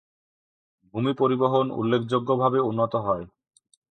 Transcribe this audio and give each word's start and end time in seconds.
ভূমি 0.93 1.11
পরিবহন 1.13 1.65
উল্লেখযোগ্যভাবে 1.71 2.59
উন্নত 2.61 2.93
হয়। 3.01 3.25